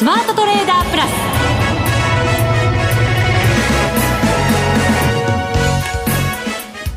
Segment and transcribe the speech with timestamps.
[0.00, 1.06] スマートトレーダープラ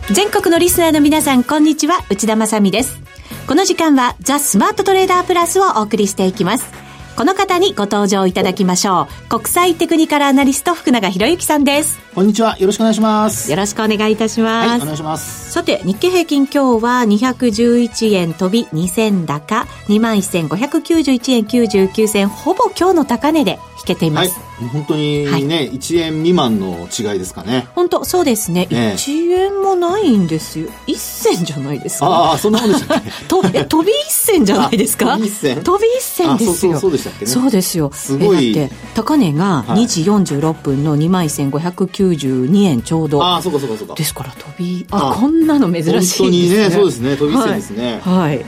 [0.07, 0.13] ス。
[0.13, 2.05] 全国のリスナーの皆さんこんにちは。
[2.10, 3.01] 内田まさです。
[3.46, 6.83] この時間はザ・スマートトレーダープラスをお送りしていきます。
[7.15, 9.29] この方にご登場いただきましょう。
[9.29, 12.01] 国際テクニカルアナリスト福永博之さんです。
[12.15, 12.57] こんにちは。
[12.57, 13.51] よろしくお願いします。
[13.51, 14.69] よろしくお願いいたします。
[14.69, 15.51] はい、お願いします。
[15.51, 24.32] さて、日経平均今日は211円飛び2000高、21,591円99銭、ほぼ今日の高値で引けています。
[24.32, 27.67] はい、本当にね、はい、1円未満の違いですかね。
[27.73, 28.67] 本当、そうですね。
[28.70, 30.70] ね1円もないんですよ。
[30.88, 32.07] 1銭じゃないですか。
[32.07, 33.09] ああ、そんなもんでしたっけ？
[33.27, 35.17] とえ飛び1銭じゃないですか？
[35.17, 35.63] 飛び1銭？
[35.63, 36.79] 飛び1銭ですよ。
[36.79, 37.31] そうでしたっけね。
[37.31, 37.91] そうですよ。
[37.93, 38.53] すごい。
[38.53, 43.23] だって、高値が2時46分の21,592円ちょうど。
[43.23, 43.95] ああ、そうかそうかそうか。
[43.95, 46.27] ですから飛び、あ、こんなの珍しいですね。
[46.27, 47.15] 本当にね、そうですね。
[47.17, 48.01] 飛び1銭ですね。
[48.04, 48.45] はい。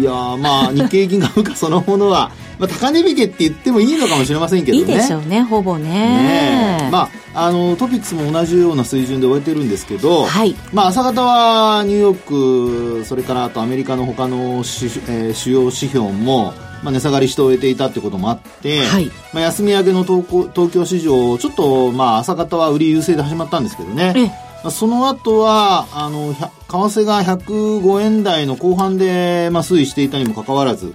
[0.00, 4.78] いやまあ、日経平均株価そのものは、まあ、高値引けって言ってもいいのかもしれませんけどね。
[4.78, 5.90] いいでしょうね、ほぼね。
[5.90, 10.54] ねまあ、あの、トピックスも同じような水準で終えてるんですけど、はい。
[10.72, 24.32] まあ、朝方はニューヨーク、それからあとアメリカの他の主,、えー、主要指標も、まあ、値下がりして終えていたってこともあって、はい、まあ、休み明けの東東京市場、ちょっと、まあ、朝方は売り優勢で始まったんですけどね。
[24.62, 30.92] まあ、その後は、あの、為替が105円台の後半で、まあ、推移していたにもかかわらず、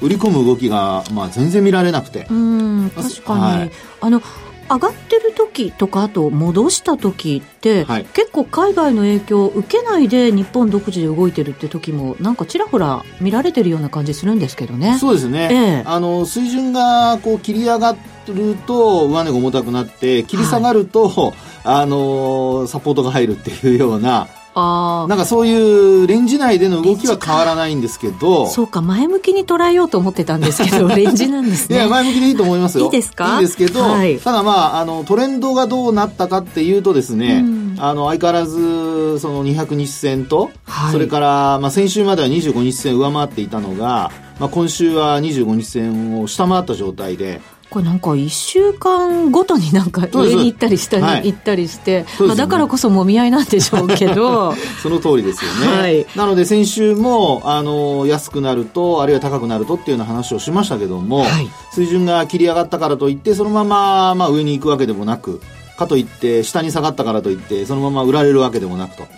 [0.00, 2.26] 売り込む動きが、まあ、全然見られなくて。
[2.30, 3.40] うん、確かに。
[3.40, 3.70] はい、
[4.00, 4.22] あの、
[4.70, 14.96] 上がってる時とかあと戻した時って、はい、結構海外の影響を受けないで日本独自で動いてるって時もなんかちらほら見られてるような感じするんですけどね。
[14.98, 17.96] そうですね、ええ、あの水準がこう切り上が
[18.28, 28.46] ると上値が重たくなって切り下がると、はい、あのサポートが入るっていうようなあなんかそういうレンジ内での動きは変わらないんですけど。
[28.48, 31.76] そうか前向きに捉えようと思ってたんですけど レンジなんですね。
[31.76, 32.86] いや前向きでいいと思いますよ。
[32.86, 33.36] いいですか？
[33.36, 54.54] いいですけど、はい、ただまああのトレンドがどうなったかっていうとですね、うん、あの相変わらずその200日線と、はい、それから、まあ、先週までは25日線上回っていたのが、まあ、今週は25日線を下回った状態でこれなんか1週間ごとになんか上に行ったり下に行ったりして、はいまあ、だからこそもみ合いなんでしょうけど。
[54.82, 65.40] その通りですよね、はい、なので先週もあの安くなるとあるいは高くなるとっていうような話をしましたけども、はい、水準が切り上がったからといってそのまま、まあ、上に行くわけでもなく
[65.80, 69.08] かといって下に下がったからといってそのまま売られるわけでもなくと。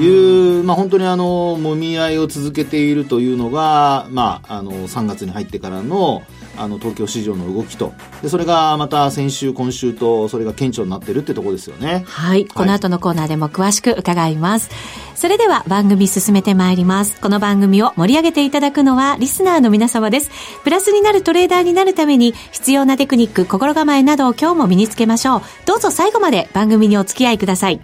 [0.00, 6.22] いうまあ、本当にあのもみ合いを続けているというのが、まあ、あの3月に入ってからの
[6.56, 7.92] あの東京市場の動きと。
[8.22, 12.04] でそれがまた先週今週とそれが顕著になってるってとこですよね。
[12.06, 14.70] はい、この後のコーナーでも詳しく伺います。
[15.14, 17.20] それでは番組進めてまいります。
[17.20, 20.30] この番組を盛り上げていただくのはリスナーの皆様です。
[20.64, 25.42] プラスになるトレーダーになるために必要なテクニック心構えなどを今日も身につけましょう。
[25.66, 27.80] どうぞ最後まで番組にお付き合いください。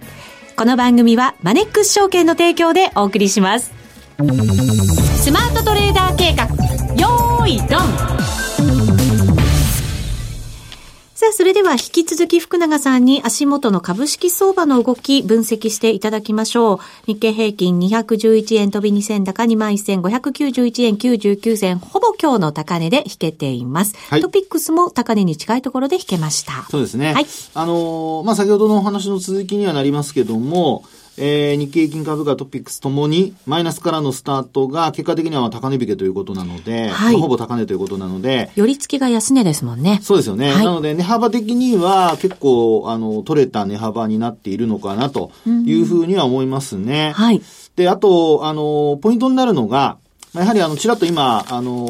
[0.57, 3.73] この番組はマネックス証券の提供でお送りします。
[4.19, 6.45] スマートトレーダー計画。
[6.97, 8.40] よーいドン
[11.21, 16.79] さあ、それでは引き続き福永さんに足元の株式相場の動き分析していただきましょう。
[17.07, 23.95] 日経平均211円飛び2銭高2万1591円99銭、ほぼ今日の高値で引けています。
[24.09, 26.67] はい、トピックスも高値に近いところで引けました。
[26.71, 27.13] そうですね。
[27.13, 27.27] はい。
[27.53, 30.85] あのー、まあ、先ほどのお話の続きにはなりますけども、
[31.17, 38.51] えー、日経平均株価トピックスともにマイナスからのスタートが結果的には高値引けということなので、はい、ほぼ高値ということなので。
[38.55, 40.01] 寄り付きが安値ですもんね。
[40.03, 40.53] そうですよね。
[40.53, 47.13] はい、なので値幅的には結構、あの、取れた値幅になっているのかなというふうには思いますね。
[47.13, 47.43] はい。
[47.77, 49.99] で、あと、あの、ポイントになるのが、
[50.35, 51.89] やはりあの、ちらっと今、あの、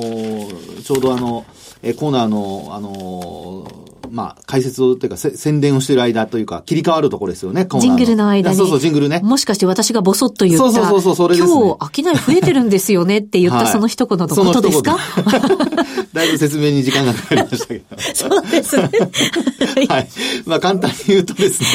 [0.83, 1.45] ちょうどあの、
[1.83, 3.67] えコーナーの、あの
[4.11, 8.57] まあ、解説を、というか、宣伝をしている間というか、切り替わるところですよね、ジングルの間に。
[8.57, 9.21] そうそう、ジングルね。
[9.23, 10.65] もしかして私がボソッと言った。
[10.65, 14.99] そうそうそう、それです、ね、今日、商い増えてるんですよねって言ったその一言のことですか、
[16.13, 17.85] だいぶ説明に時間がかかりましたけど。
[18.15, 18.91] そうですね。
[19.89, 20.09] はい。
[20.47, 21.69] まあ、簡単に言うとですね、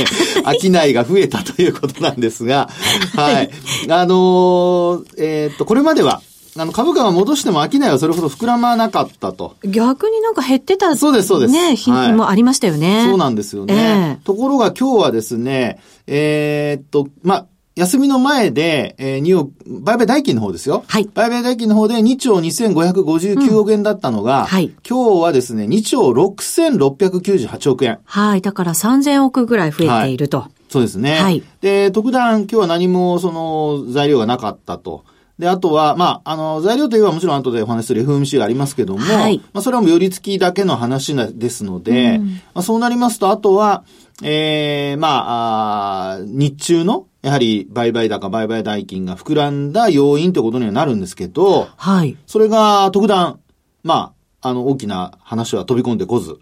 [0.61, 2.69] 商いが増えたということなんですが、
[3.15, 3.49] はい。
[3.89, 6.21] あのー、えー、っと、これまでは、
[6.57, 9.57] あの、株価が戻しても商いはそれほど膨らまなかったと。
[9.65, 10.95] 逆になんか減ってた。
[10.95, 11.53] そうです、そうです。
[11.53, 13.09] ね、日もありましたよね、はい。
[13.09, 14.17] そうなんですよね。
[14.19, 20.85] えー、ところが今日はですね、えー、っと、まあ、休みの前で、えー、2億、売買代金の方ですよ。
[20.87, 21.09] はい。
[21.13, 24.71] 売買代金の方で2兆2559億円だったのが、うん、はい。
[24.89, 27.99] 今日はですね、2兆6698億円。
[28.05, 28.41] はい。
[28.41, 30.37] だから3000億ぐらい増えていると。
[30.39, 31.15] はい、そうですね。
[31.19, 31.43] はい。
[31.59, 35.03] で、特段今日は何もその材料がなかったと。
[35.37, 43.83] で、あとは、まあ、あの、材料といえばもちろん後でお話しする FMC がありますけども、はい、まあ、それはもう寄り付きだけの話なですので、うん、まあ、そうなりますと、あとは、
[44.23, 52.15] ええー、まああ、日中の、やはり売買高、売買代金が膨らんだ要因ということにはなるんですけど、はい。
[52.27, 53.39] それが特段、
[53.83, 56.37] まあ、あの、大きな話は飛び込んでこず。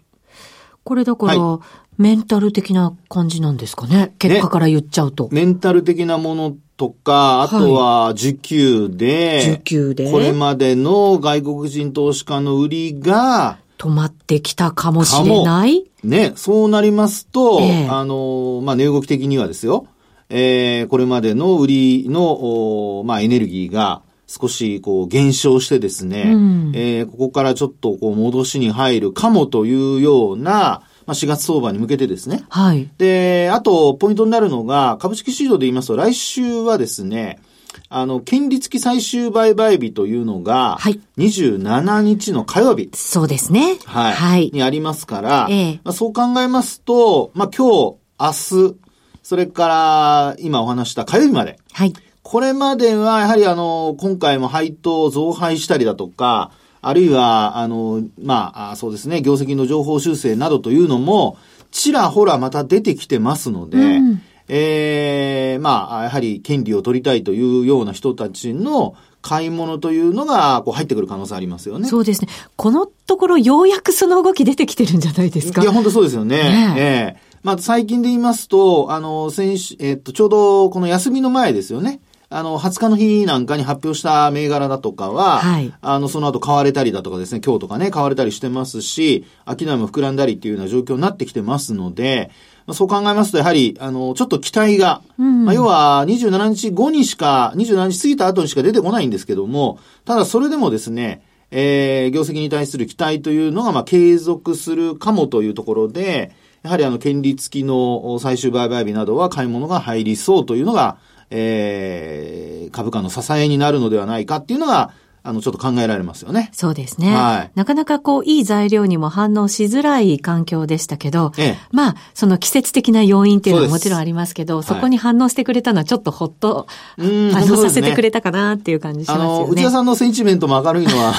[0.84, 5.28] これだから、はい、メンタル的な感じなんですかね結果から言っちゃうと。
[5.32, 15.84] メンタル的なものとか、あとは需給で、需給で、これまでの外国人投資家の売りが、止まってきたかもしれない？
[16.02, 19.86] ね、そうなりますと、えー、あの、まあ、値動き的にはですよ、
[20.30, 32.44] えー、これまでの売りの、まあ、エネルギーが少しこう減少してですね、うん、えー、ここからちょっとこう戻しに入るかもというような、まあ、4月相場に向けてですね。
[32.48, 32.88] はい。
[32.98, 37.40] で、あと、ポイントになるのが、株式市場で言いますと、来週はですね、
[37.88, 41.00] あの、権利付き最終売買日というのが、はい。
[41.18, 42.90] 27日の火曜日。
[42.94, 43.78] そうですね。
[43.84, 44.12] はい。
[44.12, 44.50] はい。
[44.52, 48.76] にありますから、ええまあ、そう考えますと、まあ、今日、明日、
[49.22, 51.58] それから、今お話した火曜日まで。
[51.72, 51.92] はい。
[52.22, 56.52] これまでは、やはりあの、今回も配当増配したりだとか、
[56.88, 61.36] あるいは、あの、まあ、そうですね、業績の情報修正などというのも、
[61.70, 71.88] ちらほらまた出てきてますので、うん、ええー、まあ、やはり権利を取りたいというような人たちの買い物というのが、こう入ってくる可能性ありますよね。
[71.88, 72.28] そうですね。
[72.56, 75.62] このところようやくその動き出てきてるんじゃないですか。
[75.62, 76.36] いや、本当そうですよね。
[76.36, 82.00] ねええー、まあ、最近で言いますと、あの、先週、えっと、ちょうどこの休みの前ですよね。
[82.34, 92.32] あの、20日の日なんかに発表した銘柄だとかは、はい、あの、その後買われたりだとかですね、今日とかね、買われたりしてますし、商いも膨らんだりっていうような状況になってきてますので、
[92.72, 101.22] そう考えますと、やはり、あの、ちょっと期待が、うん、まあ、要は27日後にしか、27日過ぎた後にしか出てこないんですけども、ただそれでもですね、
[101.52, 106.32] えー、業績に対する期待というのが、まあ、継続するかもというところで、
[106.64, 110.96] やはりあの、権利付きの最終売買日などは買い物が入りそうというのが、
[111.30, 114.92] えー、株価の支えになるのではないかっていうのが、
[115.26, 116.50] あの、ちょっと考えられますよね。
[116.52, 117.14] そうですね。
[117.14, 117.50] はい。
[117.54, 126.66] なかなかこう、いい材料にも反応しづらい環境でしたけど、ええ、まあ、その季節的な要因っていうのはもちろんありますけど、そこに反応してくれたのはちょっとほっと、
[126.98, 129.34] 反応させてくれたかなっていう感じしますよね。
[129.34, 131.14] あの、内田さんのセンチメントも明るいのは、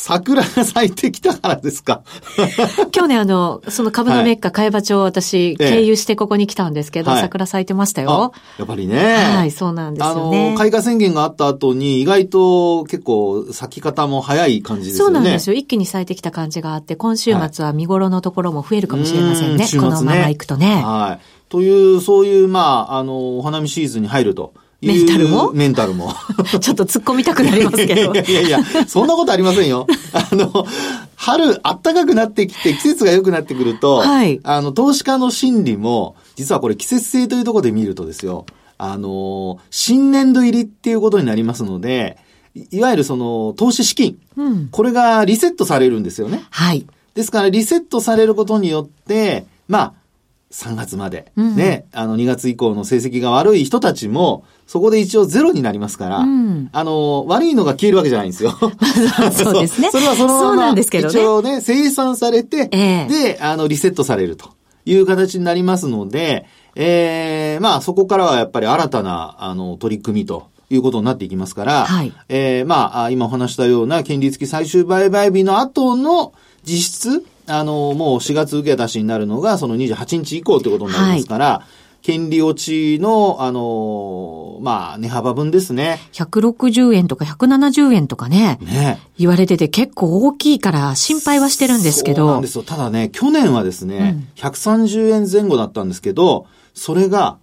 [0.00, 2.02] 桜が咲いてきたからですか？
[2.94, 8.32] 今日ね、あの、その株のメッカ、海馬町私、経由してここに来たんですけど、桜咲いてましたよ。
[8.58, 9.16] やっぱりね。
[9.16, 10.48] はい、そうなんですよね。
[10.48, 15.14] あの、開花宣言があった後に、意外と結構咲き方も早い感じですよね。
[15.16, 15.56] そうなんですよ。
[15.56, 19.66] 一気に咲いてきた感じがあって、今週末は見頃のところも増えるかもしれませんね。
[19.68, 20.80] このまま行くとね。
[20.84, 21.24] はい。
[21.48, 24.52] という、そういう、まあ、あの、お花見シーズンに入ると。
[24.80, 25.52] メンタルも？
[25.52, 26.14] メンタルも。
[26.60, 28.14] ちょっと突っ込みたくなりますけど。
[28.14, 29.86] いやいやいや、そんなことありませんよ。
[30.12, 30.66] あの、
[31.16, 38.46] 春、暖かくなってきて、季節が良くなってくると、はい、あの、投資家の心理も、実はこれ季節性というところで見るとですよ、
[38.78, 42.16] あの、新年度入りっていうことになりますので、
[42.70, 46.44] いわゆるその、投資資金、うん、これがリセットされるんですよね。
[46.50, 46.86] はい。
[47.14, 49.92] ですから、リセットされることによって、まあ、
[50.50, 58.52] 3月まで、うん、ね、あの2月以降の成績が悪い人たちも、そこで一応ゼロになりますから、うん、あの、悪いのが消えるわけじゃないんですよ。
[59.32, 59.90] そうですね。
[59.92, 64.50] それはそのまま、ね、一応ね、生産されて、えー、で、あの、リセットされると
[64.86, 81.64] いう形になりますので、ええー、まあ、そこからはやっぱり新たな、あの、取り組みと、いうことになっていきますから、はい、ええー、まあ、今お話したような権利付き最終売買日の後の実質、あの、もう4月受け出しになるのが、その28日以降ということになりますから、は
[82.02, 85.98] い、権利落ちの、あの、まあ、値幅分ですね。
[86.12, 88.58] 160円とか170円とかね。
[88.62, 88.98] ね。
[89.18, 92.26] 言われてて結構大きいから心配はしてるんですけど。
[92.26, 92.64] そうなんですよ。
[92.64, 97.38] ただね、去年はですね、うん、130円前後だったんですけど、それが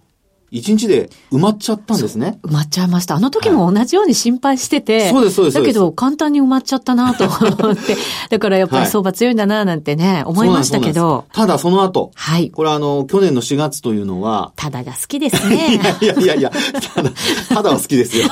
[0.50, 2.38] 一日で埋まっちゃったんですね。
[2.42, 3.16] 埋まっちゃいました。
[3.16, 5.00] あの時も同じように心配してて。
[5.00, 5.58] はい、そうです、そうです。
[5.58, 7.96] だけど、簡単に埋まっちゃったなと思って。
[8.30, 11.24] だからやっぱり相場強いんだななんてね、思いましたけど。
[11.32, 12.12] ただその後。
[12.14, 12.50] はい。
[12.50, 14.52] これあの、去年の4月というのは。
[14.56, 15.80] ただが好きですね。
[16.00, 16.50] いやいやいや
[16.94, 17.10] ただ、
[17.48, 18.26] ただは好きですよ。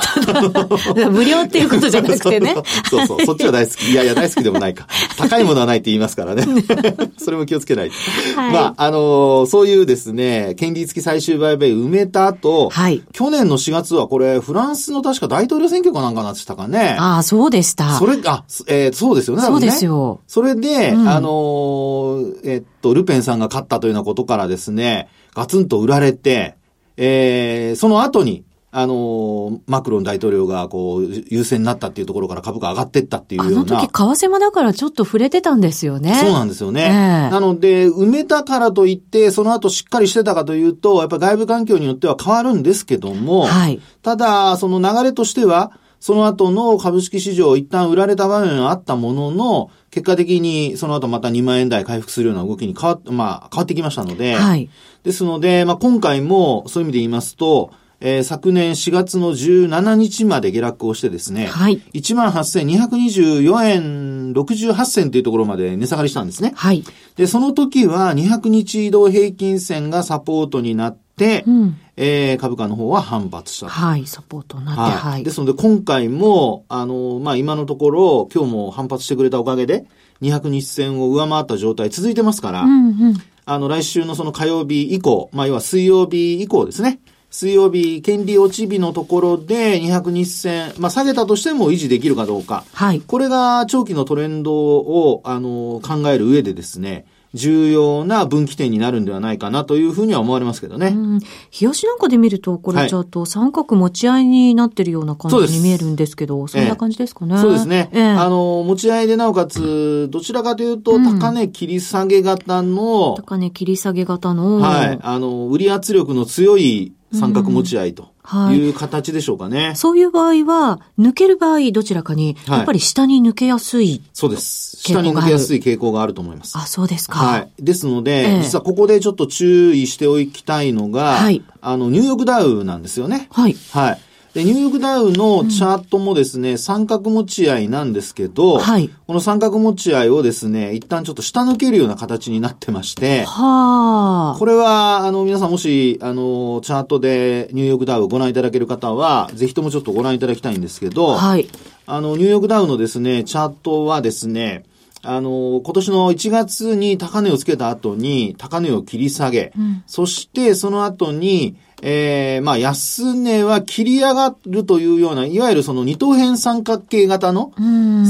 [1.11, 2.55] 無料っていうことじゃなくてね。
[2.89, 3.91] そうそう、そっちは大好き。
[3.91, 4.87] いやいや、大好きでもないか。
[5.17, 6.45] 高いものはないって言いますからね。
[7.17, 7.95] それも気をつけないと。
[8.39, 13.03] はい、まあ、あのそういうですね、権利付き最終売買埋めた後、はいはい。
[13.13, 16.95] 去年の4月はこれ、フランスの確か大統領選挙かなんかなってたかね。
[16.99, 17.97] ああ、そうでした。
[17.97, 19.43] それ、あ、えー、そうですよね。
[19.43, 20.19] そうですよ。
[20.27, 26.55] それで、うん、あのー、えー、っと、ルペンさんが勝ったというようなことからですね、ガツンと売られて、
[26.97, 28.43] えー、その後に、
[28.77, 33.59] あの、マクロン大統領がこう、優勢になったっていうところから株価上がってったっていうような。
[33.59, 36.13] あの時、為替もだからちょっと触れてたんですよね。
[36.15, 36.81] そうなんですよね。
[36.81, 54.69] えー、なので、埋めたからといって、その後しっかりしてたかというと、やっぱ外部環境によっては変わるんですけども、はい、ただ、その流れとしては、その後の株式市場、一旦売られた場面はあったものの、結果的にその後また2万円台回復するような動きに変わ,、まあ、変わってきましたので、はい、
[55.03, 61.81] ですので、まあ、今回もそういう意味で言いますと、えー、昨年4月の17日まで下落をしてですね、はい。
[61.93, 66.53] 18,224円68銭というところまで値下がりしたんですね。
[66.55, 66.83] はい。
[67.15, 74.91] で、その時は200日移動平均線がサポートになって、うん、えー、株価の方は反発したはい、サポートになって、はい。
[74.91, 75.23] はい。
[75.23, 79.85] ですので、今回も、あの、まあ、今のところ、今日も反発してくれたおかげで、
[80.21, 83.13] 200日線を上回った状態続いてますから、うんうん、
[83.45, 86.99] あの、来週のその火曜日以降、まあ、要は水曜日以降ですね。
[87.35, 92.63] 水曜日、権利落ち日のところで200日線、まあ下げたとしても維持できるかどうか。
[92.71, 93.01] はい。
[93.01, 100.87] これが長期のトレンドを、あの、考える上でですね、重要な分岐点になるんではないかなというふうには思われますけどね。
[100.87, 101.19] うん。
[101.19, 101.27] 冷
[101.59, 107.37] やしなんかで見ると、これちょっと三角持ち合いになってるような感じに見えるんですけど、そんな感じですかね。
[107.37, 107.89] そうですね。
[107.91, 114.99] ええ、あの、持ち合いでなおかつ、どちらかというと、高値切り下げ型の、うん、高値切り下げ型の、はい。
[115.01, 118.14] あの、売り圧力の強い三角持ち合いと。
[118.53, 119.75] いう形でしょうかね、はい。
[119.75, 124.77] そういう場合は、抜ける場合どちらかに、やっぱり下に抜けやすい、そうです。
[124.77, 126.57] 下に抜けやすい傾向があると思います。
[126.57, 127.19] あ、そうですか。
[127.19, 127.49] はい。
[127.59, 133.27] ですので、えー、実はここでちょっと注意しておきたいのが、はい、あの、ニューヨークダウなんですよね。
[133.31, 133.55] はい。
[133.71, 134.01] はい。
[134.35, 151.47] で、ニューヨークダウのチャートもですね、うん、三角持ち合いなんですけど、はい、この三角持ち合いをですね、一旦ちょっと下抜けるような形になってまして、はあ、これは、あの、皆さんもし、あの、チャートでニューヨークダウをご覧いただける方は、ぜひともちょっとご覧いただきたいんですけど、はい、
[151.85, 154.65] あの、ニューヨークダウのですね、チャートはですね、
[155.01, 161.55] あの、今年の1月に高値をつけた後に高値を切り下げ、うん、そしてその後に、
[161.87, 167.53] えー、まあ、安値は切り上がるというような、いわゆるその二等辺三角形型の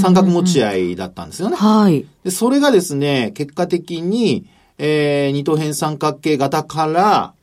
[0.02, 1.58] 三角持ち合いだったんですよね。
[1.58, 2.06] はい。
[2.24, 7.34] で、それがですね、結果的に、えー、二等辺三角形型から、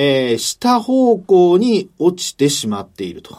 [0.00, 3.32] えー、下方向に落ちてしまっていると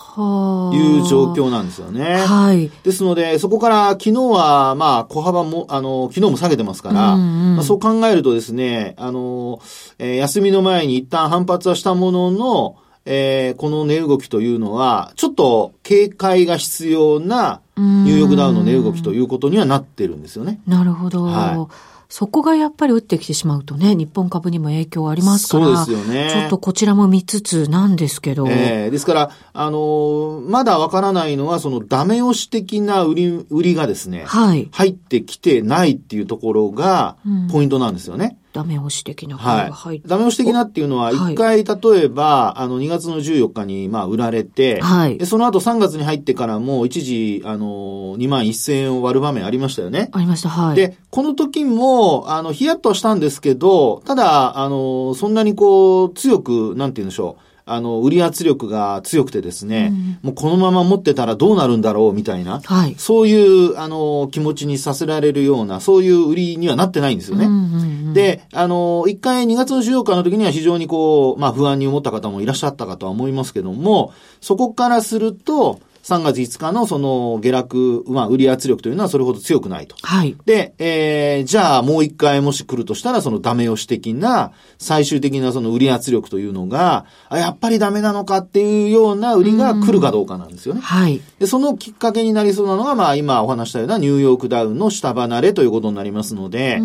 [0.74, 2.18] いう状況なんですよね。
[2.18, 2.70] はい。
[2.84, 9.62] ですので、そこから昨日は、まあ、小幅も、あの、昨日も下げてますから、うんうん、まあ、そう考えるとですね、あの、
[10.00, 12.76] えー、休みの前に一旦反発はしたものの、
[13.06, 20.60] えー、この値動きというのは、ちょっと警戒が必要なニューヨークダウの値動きということにはなってるんですよね。
[20.68, 21.24] なるほど。
[21.24, 25.66] はいそこがやっぱり打ってきてしまうとね、日本株にも影響ありますから。
[25.86, 26.30] そうですよね。
[26.32, 28.48] ちょっとこちらも見つつなんですけど。
[28.50, 34.70] ええー、ですから、あのー、まだわからないのは、そのダメ押し的な売り、売りがですね、はい。
[34.72, 37.16] 入ってきてないっていうところが、
[37.52, 38.38] ポイントなんですよね。
[38.44, 45.18] うんダメ押し的なが入って、はい、ダメ押し的なっていうのは、一回、例えば、あの、2月の14日に、まあ、売られて、はい。
[45.20, 50.10] で、その後3月に入ってからも、一時、あの、2万1000円を割る場面ありましたよね。
[50.14, 50.76] ありました、はい。
[50.76, 57.49] で、この時も、あの、ヒヤッとしたんですけど、ただ、あの、そんなにこう、強く、なんて言うんでしょう。
[57.72, 67.46] あの、売り圧力が強くてですね、うん、もうこのまま持ってたらどうなるんだろうみたいな、はい、そういう、あの、気持ちにさせられるような、そういう売りにはなってないんですよね。
[67.46, 79.96] うんうんうん、で、あの、一回2月の14日の時には非常にこう、まあ不安に思った方もいらっしゃったかとは思いますけども、そこからすると、3月5日のその下落、まあ、売り圧力というのはそれほど強くないと。
[80.02, 80.36] はい。
[80.46, 90.82] で、えー、じゃあもう一回もし来るとしたら、そのダメ押し的な、最終的なその売り圧力というのが、あ、やっぱりダメなのかっていうような売りが来るかどうかなんですよね。
[90.82, 91.22] はい。
[91.38, 96.80] で、そのきっかけになりそうなのが、まあ、今お話したようなニューヨークダウンの下離れということになりますので、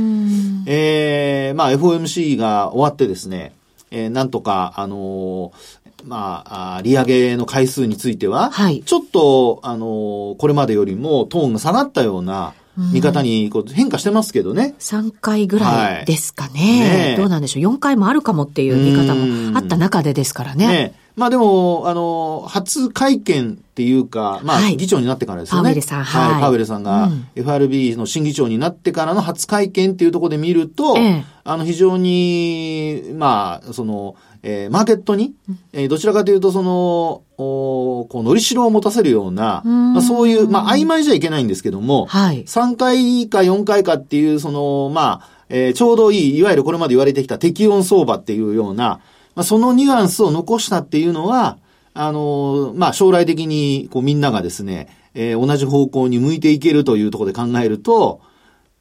[0.66, 3.52] えー、まあ、FOMC が終わってですね、
[3.90, 14.74] えー、なんとか、あのー、まあ、利上げの回数については、はい、ちょっと、あの、これまでよりもトーンが下がったような、見方にこう変化してますけどね。
[14.80, 16.60] 3回ぐらいですかね。
[16.60, 16.64] は
[17.06, 17.72] い、ねどうなんでしょう。
[17.74, 20.66] 4回もあるかもっていう見方もあった中でですからね。
[20.66, 25.68] ねまあでも、あの、初会見っていうか、まあ、議長になってからですよね。
[25.68, 26.32] パウエルさん、はい。
[26.32, 35.34] はい、パウエルさんが、FRB の新議長になってからの初会見っていうところで見ると、ええ、あの、非常に、まあ、その、えー、マーケットに、
[35.72, 49.00] えー、どちらかというと、その、おこう、のりしろを持たせるような、まあ、そういう、まあ、曖昧じゃいけないんですけども、はい、3回か4回かっていう、その、まあ、えー、ちょうどいい、いわゆるこれまで言われてきた適温相場っていうような、
[49.34, 51.58] まあ、そのニュアンスを残したっていうのは、
[51.92, 58.20] あの、まあ、将来的に、こう、みんながですね、えー、同じ方向に向いていけるというところで考えると、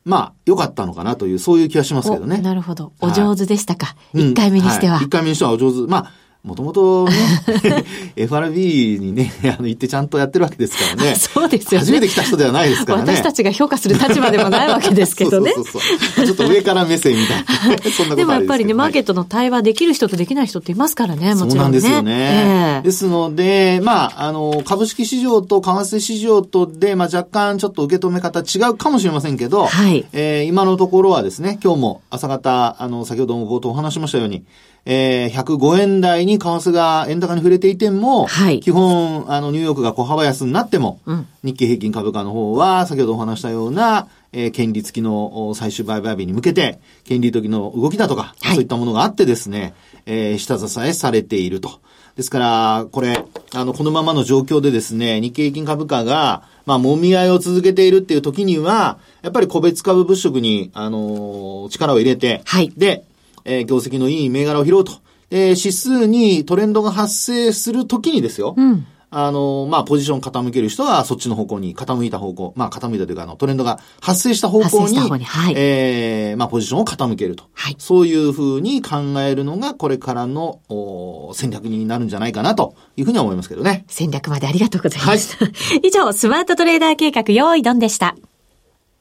[0.03, 2.39] まあ、良かったのかなという、そういう気はしますけどね。
[2.39, 2.91] なるほど。
[3.01, 3.95] お上手でしたか。
[4.13, 4.97] 一、はい、回目にしては。
[4.97, 5.89] 一、はい、回目にしてはお上手。
[5.89, 6.11] まあ、
[6.43, 7.13] もともとね、
[8.17, 11.15] FRB にね、あの、行ってちゃんとやってるわけですからね。
[11.15, 11.85] そうですよね。
[11.85, 13.15] 初めて来た人ではないですからね。
[13.15, 15.53] 私たちが評価する立場でもないわけですけどね。
[15.55, 17.79] そうそうそうちょっと上から目線みたいな。
[17.95, 21.51] そんなことでもやっぱりね、マーケットの対話できる人とできない人っていますからね、もちろん、ね。
[21.51, 22.13] そうなんですよね。
[22.13, 30.05] えー、ですので、まあ、あの、株式市場と為替市場とで、まあ、若干ちょっと受け止め方違うかもしれませんけど、はい。
[30.11, 34.43] えー、今のところはですね、今日も朝方、あの、先ほども冒頭お話しましたように、
[34.85, 49.73] えー、105円台に為替が円高に触れていても、はい、基本、あの、ニューヨークが小幅安になっても、うん、日経平均株価の方は、先ほどお話したような、えー、権利付きの最終売買日に向けて、権利時の動きだとか、はい、そういったものがあってですね、
[50.05, 51.79] えー、下支えされていると。
[52.17, 53.23] ですから、これ、
[53.53, 62.71] あの、このままの状況でですね、日経平均株価が、まあ、揉み合いを続けているっていう時には、やっぱり個別株物色に、あのー、力を入れて、はい。
[62.77, 63.03] で、
[63.45, 64.93] えー、業績のいい銘柄を拾うと。
[65.29, 68.53] で、指数にトレンドが発生するときにですよ。
[68.55, 68.85] うん。
[69.15, 77.43] あの、まあ、ポジション傾ける人はそっちの方向に傾いた方向、まあ、傾いたというか、あの、トレンドが発生した方向に、にはい、ええー、まあ、ポジションを傾けると。
[77.53, 77.75] はい。
[77.77, 83.85] そういうふうに考えるのが、これからの、お戦略になるんじゃないかな、というふうには思いますけどね。
[83.87, 85.45] 戦略までありがとうございました。
[85.45, 85.53] はい、
[85.87, 88.15] 以上、スマートトレーダー計画、用意ドンでした。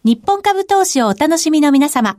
[0.05, 2.19] 日本株投資をお楽しみの皆様。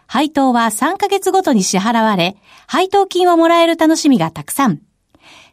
[0.11, 2.35] 配当は3ヶ月ごとに支払われ、
[2.67, 4.81] 配当金をもらえる楽しみがたくさん。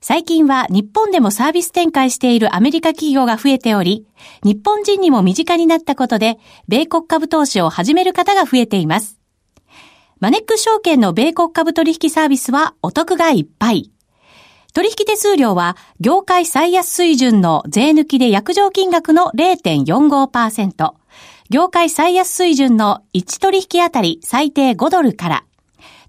[0.01, 4.05] 最近は日本でもサービス展開しているアメリカ企業が増えており、
[4.43, 9.21] 日本人にも身近になったことで、米国株投資を始める方が増えています。
[10.19, 13.93] マネック証券の米国株取引サービスはお得がいっぱい。
[14.75, 20.95] 取引手数料は業界最安水準の税抜きで約定金額の0.45%。
[21.51, 25.45] 業界最安水準の1取引あたり最低5ドルから、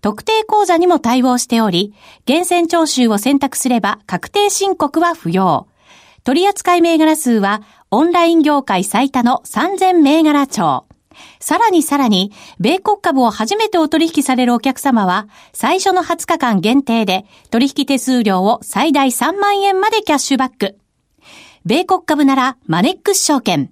[0.01, 1.93] 特定口座にも対応しており、
[2.25, 5.67] 厳選徴収を選択すれば確定申告は不要。
[6.25, 10.85] 取扱銘柄数はオンライン業界最多の3000銘柄帳。
[11.39, 20.77] さらにさらに、米国株を初めてお取引されるお客様は、最初の20日間限定で、取引手数料を最大3万円までキャッシュバック。
[21.65, 23.71] 米国株なら、マネックス証券。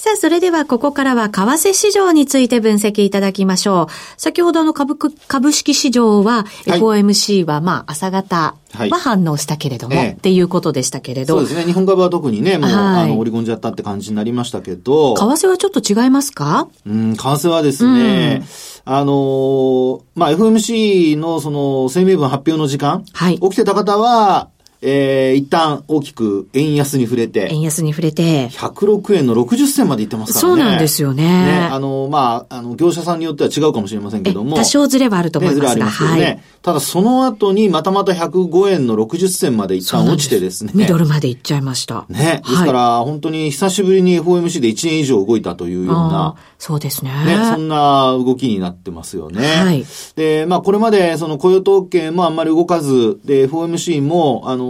[0.00, 3.86] さあ、それではここからは為替市場について分析いただきましょう。
[4.16, 4.96] 先ほどの株
[5.28, 11.34] 株式市場は、FOMC はまあ朝方は反応したけれども、はい、っていうことでしたけれど。
[11.34, 11.64] そうですね。
[11.64, 15.18] 日本株は特にね、もう、はい、あの、織り込んじゃったって感じになりましたけど。
[15.18, 16.68] 為替はちょっと違いますか？
[16.86, 18.42] うん、為替はですね、
[18.86, 24.48] うん、あのまあ、FOMC のその声明文発表の時間、はい、起きてた方は、
[24.82, 27.48] えー、一旦大きく円安に触れて。
[27.50, 28.48] 円安に触れて。
[28.48, 30.48] 106円の60銭までいってますからね。
[30.48, 31.22] そうなんですよね。
[31.22, 31.68] ね。
[31.70, 34.56] あの、まあ、あの、業者さんによっては違うかもしれませんけども。
[34.56, 35.68] 多少ずれはあると思いますが。
[35.68, 36.24] ね、ずれありますけどね。
[36.24, 40.72] はい、ただその後にまたまた105円の60銭まで一旦落ちてですね。
[40.74, 42.06] ミドルまでいっちゃいました。
[42.08, 42.42] ね。
[42.46, 46.36] ですから、本当に久しぶりに FOMC で1年以上動いたというような。
[46.58, 47.10] そうですね。
[47.26, 47.36] ね。
[47.52, 49.46] そんな動きになってますよね。
[49.46, 49.84] はい。
[50.16, 54.69] で、まあ、これまでその雇用統計もあんまり動かず、で、FOMC も、あの、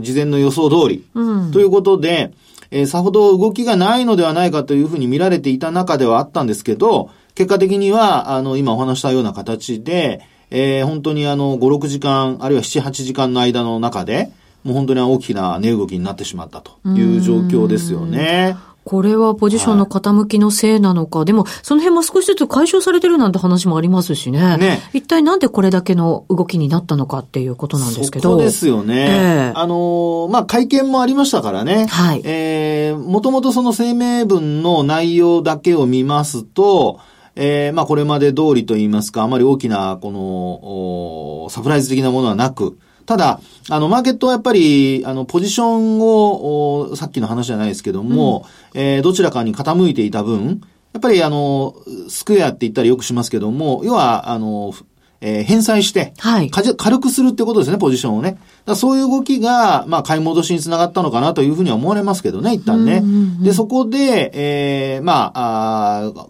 [0.00, 1.04] 事前の予想通り。
[1.14, 2.32] うん、ということで、
[2.70, 14.30] えー、さほど動きがないのではないかというふうに見られていた中ではあったんですけど、結果的には、あの、今お話したような形で、えー、本当にあの、5、6時間、あるいは7、8時間の間の中で、
[14.64, 18.56] もう本当に大きな値動きになってしまったという状況ですよね。
[18.84, 24.56] これはポジションの傾きのせいなのか、はい、でもその辺も少しずつ解消されてるなんて話もありますしね。
[24.56, 28.30] ね一体なんでこれだけの動きになったのかっていうことなんですけど。
[28.30, 29.52] そうですよね。
[29.52, 31.86] えー、あのー、まあ、会見もありましたからね。
[31.86, 32.22] はい。
[32.24, 37.00] えー、もともとその声明文の内容だけを見ますと、
[37.36, 42.78] えー、まあ、これまで通りと言いますか、あまり大きな、この、サプライズ的なものはなく、
[43.10, 50.60] ただ、あの、マーケットはやっぱり、あの、ポジションを、さっきの話じゃないですけども、うん、えー、どちらかに傾いていた分、
[50.92, 51.74] やっぱりあの、
[52.08, 54.72] スクエアって言ったらよくしますけども、要は、あの、
[55.20, 58.38] えー、返済して、はい、軽くするってことですね、ポジションをね。
[58.76, 63.02] そういう動きが、まあ、買い戻しにつながったのかなというふうには思われますけどね、一旦ね。
[63.42, 66.26] で、そこで、えー、まあ、あ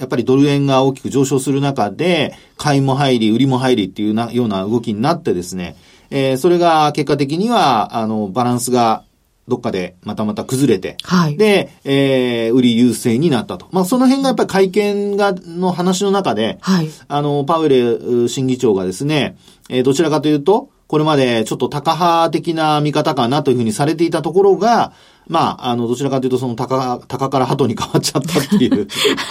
[0.00, 5.76] やっぱりドル円が大きく上昇する中で、買いも入り、売りも入りっていうなような動きになってですね、
[6.10, 9.04] えー、それが結果的には、あの、バランスが
[9.48, 13.68] どっかでまたまた崩れて、はい、で、えー、売り優勢になったと。
[13.72, 19.36] まあ、その辺がやっぱり会見が、の話の中で、はい、あの、パウエル審議長がですね、
[19.68, 24.92] えー、どちらかというと、これまでちょっと高派的な見方かなというふうにされていたところが、
[25.30, 28.88] まあ、あの、どちらかというと、その高、高から鳩に変わっちゃったっていう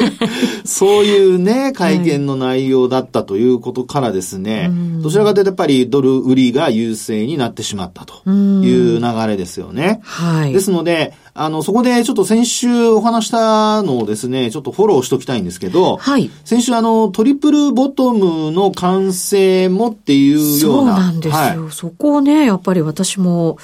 [0.63, 9.99] そういうね、会見の内容だったということからですね、どちらかというとやっぱりドル売りが優勢になってしまったという流れですよね。
[10.03, 10.53] はい。
[10.53, 16.31] ですので、あの、そこでちょっと先週お話したのをですね、ちょっとフォローしときたいんですけど、はい。
[16.45, 20.57] 先週あの、トリプルボトムの完成もっていうような。
[20.59, 21.33] そうなんですよ。
[21.33, 23.57] はい、そこをね、やっぱり私も、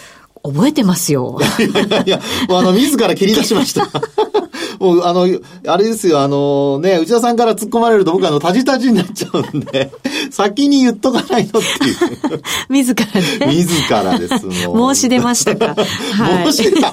[0.48, 1.38] 覚えてますよ。
[1.60, 3.88] いやいやいや、もうあの、自ら切り出しました。
[4.80, 5.28] もう、あの、
[5.68, 9.92] あれですよ、あのね、内田さんから突っ込まれると僕あの、タジタジになっちゃうんで、
[10.32, 12.42] 先に言っとかないのっていう。
[12.70, 13.54] 自らね。
[13.54, 14.96] 自らです、もう。
[14.96, 15.76] 申し出ましたか。
[15.76, 16.92] はい、申し出た。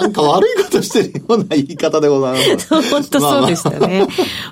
[0.00, 2.90] なんか悪いことしてるような言い方でございます。
[2.90, 4.06] 本当そうでしたね。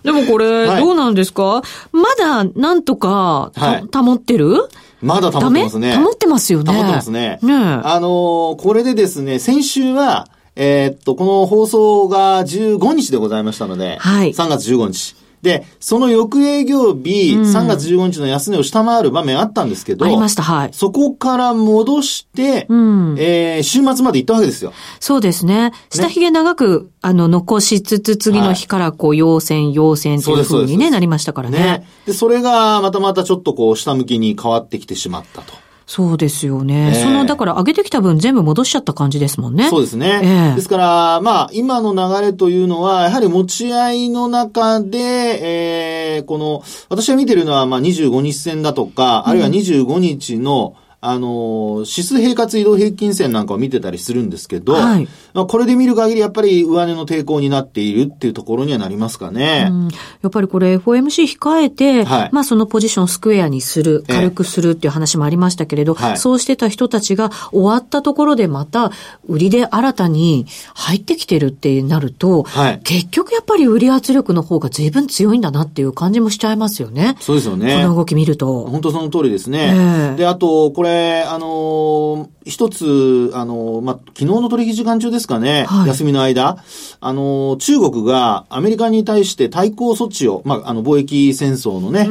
[0.04, 4.68] でもこれ、どうなんですか、はい、まだ、なんとか、はい、保ってる？
[5.00, 5.96] まだ保ってますね。
[5.96, 6.72] 保ってますよね。
[6.72, 7.38] 保ってますね。
[7.42, 15.14] ねあのー、これでですね、先週は、えー、っと、この放送が15日でございましたので、はい、3月15日。
[15.42, 20.70] で、その翌営業日、うん、3月15日の安値を下回る場面あったんですけど、ありました、はい。
[20.72, 24.72] そこから戻して、うん、えー、週末まで行ったわけですよ。
[25.00, 25.72] そうですね。
[25.90, 31.58] 下髭長く、あの、残しつつ、次の日からこう、陽線、陽線というふうにね、なりましたからね。
[31.58, 31.86] ね。
[32.06, 35.67] で、それが、またまたちょっとこう、下向きに変わってきてしまったと。
[35.88, 36.92] そうですよね。
[36.94, 39.70] えー、その、だから上げてきた分全部戻しちゃった感じですもんね。
[39.70, 40.20] そうですね。
[40.22, 59.68] えー、ですから、まあ、今の流れというのは、やはり持ち合いの中で、えー、この、私が見てるのは、まあ、25日線だとか、あるいは25日の、うんあの、指数平滑移動平均線なんかを見てたりするんですけど、はい、まあ、これで見る限りやっぱり上値の抵抗になっているっていうところにはなりますかね。
[59.70, 59.90] うん、や
[60.26, 68.90] っぱりこれ FOMC 控えて、はい、まあそのポジションスクエアにする、軽くするっていう話もありましたけれど、はい、そうしてた人たちが終わったところでまた
[69.28, 72.44] 売りで新たに入ってきてるってなると、
[72.82, 77.16] 結局やっぱり売り圧力の方が随分強いんだなっていう感じもしちゃいますよね。
[77.20, 77.82] そうですよね。
[77.82, 78.64] この動き見ると。
[78.64, 79.72] 本当その通りですね。
[79.72, 86.64] えー、で、あと、これれ、あの一つ、あのまあ、昨日の取引時間中ですかね、はい、休みの間、
[87.00, 92.08] あの中国がアメリカに対して対抗措置を、まあ、あの、貿易戦争のね、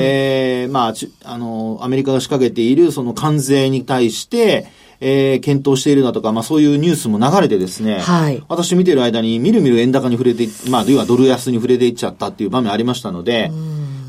[0.00, 4.66] ええー、まあ、あのアメリカが仕掛けているその関税に対して、
[5.00, 13.50] えー、検討しているだとか、まあそういうニュースも流れてですね、はい、私見てる間にみるみる円高に触れて、まあ要はドル安に触れていっちゃったっていう場面ありましたので、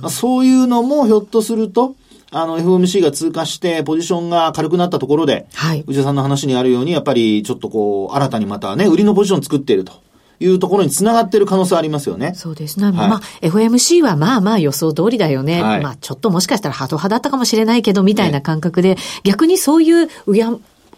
[0.02, 1.96] まあ、そういうのもひょっとすると、
[2.34, 5.84] あの、FOMC が通過して、ポジションが軽くなったところで、はい。
[5.88, 10.04] 内田さんの話にあるように、やっぱり、ちょっとこう、新たにまたね、売りのポジション作っていると。
[10.40, 12.34] いうところにつながってる可能性ありますよね。
[12.36, 12.88] そうですね。
[12.88, 15.62] はい、まあ、FOMC はまあまあ予想通りだよね。
[15.62, 20.50] はい、まあ、ちょっともしかしたらハト派だったかもしれないけど、みたいな感覚で、ね、逆にそういう、うや、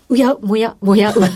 [0.09, 1.27] うや、もや、もや、うや、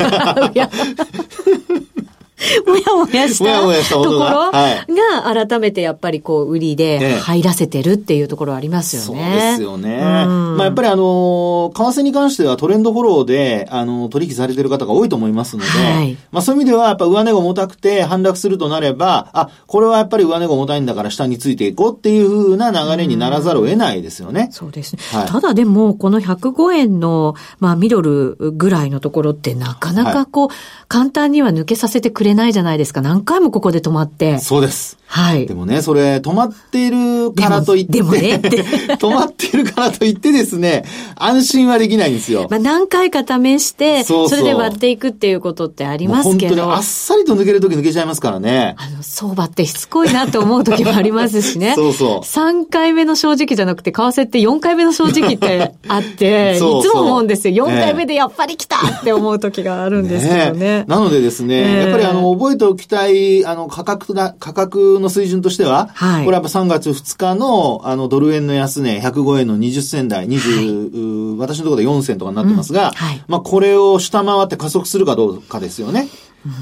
[2.65, 9.07] もや もやしたところが、が改めてやっぱりこう売りで入らせてるっていうところありますよね。
[9.07, 9.97] そうですよね。
[9.99, 24.49] まあやっぱりあの、為替に関してはトレンドフォローで、あの、取引されてる方が多いと思いますので、はい、まあそういう意味ではやっぱ上値が重たくて反落するとなれば、あ、これはやっぱり上値が重たいんだから下についていこうっていうふうな流れにならざるを得ないですよね。
[24.51, 25.01] そうですね。
[25.12, 30.57] はい、ただでも、この105円の、まあミドルぐらいのところってなかなかこう、はい、
[30.88, 32.88] 簡単には抜けさせてくれないじゃないですか。
[32.89, 33.02] ですか？
[33.02, 34.39] 何回もここで止まって。
[34.39, 34.98] そうです。
[35.11, 35.47] はい。
[35.47, 38.39] でもね、それ、止まっているからといって、でもね、
[39.01, 42.45] 止まっているからといってですね、安心はできないんですよ。
[42.47, 46.55] まあ何回か試して、そうそれで割っていくっていうことってありますけど。
[46.55, 48.75] 本当にあっさりと抜けるとき抜けちゃいますからね。
[48.77, 51.73] あの、相場ってしつこいなと思うときもありますしね。
[51.75, 52.19] そうそう。
[52.19, 57.65] 3回目の正直じゃなくて、為替って4回目の正直ってあって、 いつも思うんですよ。
[57.65, 60.59] 4回目でやっぱり来たって思うときがあるんですけどね。
[60.59, 76.07] ねなのでですね、えー、やっぱりあの、覚えておきたい、あの、価格が、価格の水準としては、はい、これやっぱ3月2日の、あの、ドル円の安値、105円の20銭台、20、はい、私のところで4銭とかになってますが、うんはい、まあ、これを下回って加速するかどうかですよね。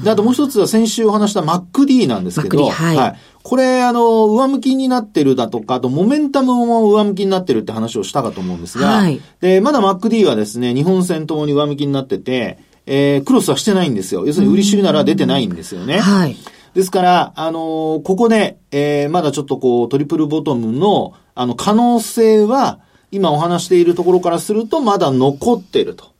[0.02, 3.18] で、あともう一つは先週お話した MacD なんですけど、はい、はい。
[3.42, 14.26] これ、あの、上向きになってるだとか、あと、モメンタムも上向きになってるって話をしたかと思うんですが、はい、で、まだ MacD はですね、日本戦ともに上向きになってて、えー、クロスはしてないんですよ。
[14.26, 15.98] 要するに売り主義なら出てないんですよね。
[15.98, 16.36] はい。
[16.74, 26.12] ですから、あのー、ここで、えー、まだちょっとこう、トリプルボトムの、あの、可能性は、今お話しているところからすると、まだ残ってると。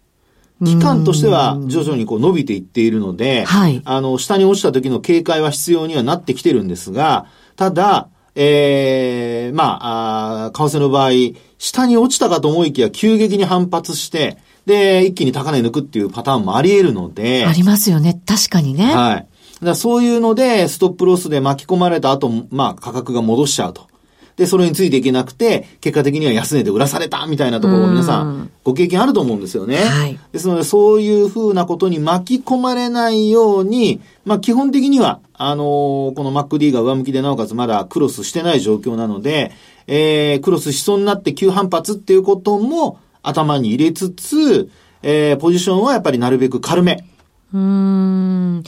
[0.64, 11.10] 期間としては徐々にこう伸びていっているので、はい、あの、下に落ちた時の警戒は必要にはなってきてるんですが、ただ、ええー、まあ、あ為替の場合、
[11.58, 17.46] 下に落ちたかと思いきや急激に反発して、で、一気に高値抜くっていうパターンもあり得るので。
[17.46, 18.20] ありますよね。
[18.26, 18.94] 確かにね。
[18.94, 19.26] はい。
[19.66, 23.88] だそういうので、ストップロスで巻き込まれた後、まあ、価格が戻しちゃうと。
[24.38, 29.78] で、それについていけなくて、結果的には安値で売らされたみたいなところを皆さんご経験あると思うんですよね。
[29.78, 39.50] はい、ですので、そういうふうなことに巻き込まれないように、まあ基本的には、あのー、この MacD が上向きでなおかつまだクロスしてない状況なので、
[39.88, 44.70] えー、クロスしそうになって急反発っていうことも頭に入れつつ、
[45.02, 47.04] えー、ポジションはやっぱりなるべく軽め。
[47.52, 48.62] うん。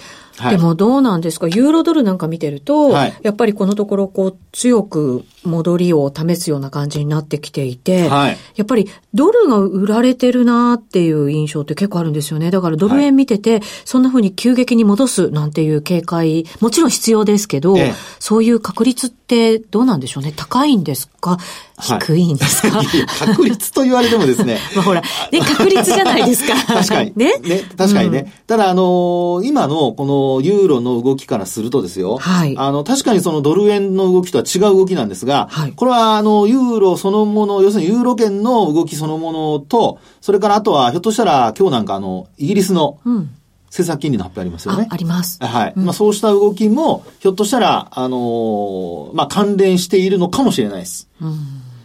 [0.49, 1.49] でもどうなんですか？
[1.49, 12.51] ユーロドルなんか見てると、はい、やっぱりこのところこう強く戻りを試すような感じになってきていて、はい、やっぱりドルが売られてるなっていう印象って結構あるんですよね。
[12.51, 20.33] だからドル円見てて、はい、そんな風に急激に戻すなんていう警戒、もちろん必要ですけど、ええ、そういう確率ってどうなんでしょうね？
[20.37, 21.39] 高いんですか？
[21.81, 22.87] 低いんですか、はい、
[23.19, 24.59] 確率と言われてもですね。
[24.77, 26.55] まあほら、ね、確率じゃないですか。
[26.75, 27.13] 確かに。
[27.17, 27.39] ね？
[27.39, 28.19] ね、確かにね。
[28.27, 32.19] うん、ただあのー、今のこのユーロの動きからするとですよ。
[32.19, 32.57] はい。
[32.57, 43.31] あの、確かにそのドル円の動きとは違う動きなんですが、はい、これはあの、ユーロそのもの、要するにユーロ圏の動きそのものと、それからあとはひょっとしたら今日なんかあの、イギリスの、うん
[43.71, 44.89] 政策金利の発表ありますよね。
[44.91, 45.39] あります。
[45.41, 45.73] はい。
[45.77, 51.09] うん、まあそうした動きも、ひょっとしたら、あのー、まあ関連しているのかもしれないです。
[51.21, 51.39] うん、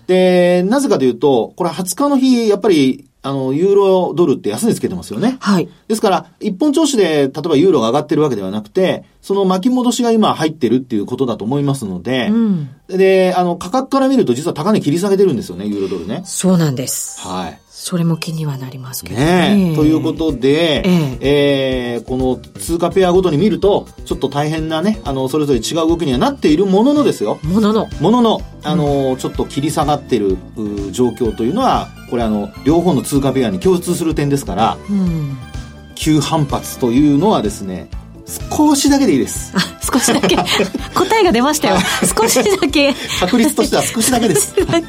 [0.07, 5.37] で、なぜかというと、これ20日の日、やっぱりあの、ユーロドルって安値つけてますよね。
[5.39, 5.67] はい。
[5.87, 16.21] ですから、一本調子で、例えばユーロが上がってるわけではなくて、その巻き戻しが今入ってるっていうことだと思いますので、うん、で、あの、価格から見ると実は高値切り下げてるんですよね、ユーロドルね。
[16.23, 17.19] そうなんです。
[17.27, 17.59] はい。
[17.67, 19.71] それも気にはなりますけどね。
[19.71, 27.39] ねということで、えー、えー、この通貨ペアごとに見ると、ちょっと大変なね、あの、それぞれ違う動きにはなっているもののですよ。
[27.43, 27.87] ものの。
[27.99, 30.37] ものの、あの、うん、ちょっと切り下がってる
[30.91, 35.37] 状況というのは、これあの、両方の通貨ペアに共通する点ですから、うん、
[35.95, 37.89] 急反発というのはですね、
[38.57, 39.51] 少しだけでいいです。
[39.53, 40.37] あ、少しだけ。
[40.95, 41.77] 答えが出ましたよ。
[42.17, 42.95] 少しだけ。
[43.19, 44.55] 確率としては少しだけです。
[44.65, 44.83] はい。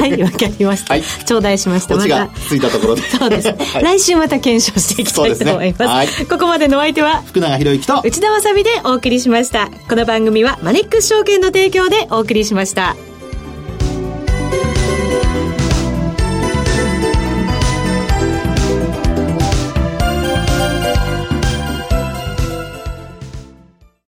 [0.00, 0.94] はい、わかりました。
[0.94, 1.02] はい。
[1.24, 1.94] 頂戴しました。
[1.94, 3.02] オチがついたところで。
[3.08, 3.54] そうです。
[3.80, 5.82] 来週また検証していきたいと思います。
[5.84, 6.08] はい。
[6.28, 9.70] ここまでのお相手は、福永博之と、内田わさびでお送りしました。
[9.88, 12.96] この番組はマネックス証券の提供でお送りしました。